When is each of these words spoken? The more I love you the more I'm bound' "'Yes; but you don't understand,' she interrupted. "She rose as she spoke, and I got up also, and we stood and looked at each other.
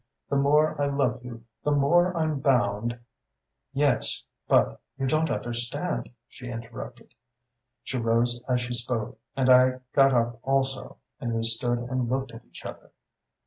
The 0.31 0.35
more 0.35 0.81
I 0.81 0.87
love 0.87 1.23
you 1.23 1.45
the 1.63 1.69
more 1.69 2.17
I'm 2.17 2.39
bound' 2.39 3.01
"'Yes; 3.71 4.23
but 4.47 4.81
you 4.97 5.05
don't 5.05 5.29
understand,' 5.29 6.09
she 6.27 6.47
interrupted. 6.49 7.13
"She 7.83 7.99
rose 7.99 8.43
as 8.49 8.61
she 8.61 8.73
spoke, 8.73 9.19
and 9.35 9.47
I 9.47 9.81
got 9.93 10.11
up 10.15 10.39
also, 10.41 10.97
and 11.19 11.35
we 11.35 11.43
stood 11.43 11.77
and 11.77 12.09
looked 12.09 12.31
at 12.33 12.43
each 12.45 12.65
other. 12.65 12.89